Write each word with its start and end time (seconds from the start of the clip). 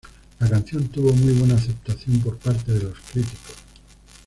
La 0.39 0.49
canción 0.49 0.87
tuvo 0.87 1.13
muy 1.13 1.31
buena 1.33 1.53
aceptación 1.57 2.21
por 2.21 2.35
parte 2.39 2.71
de 2.73 2.81
los 2.85 2.97
críticos. 3.13 3.53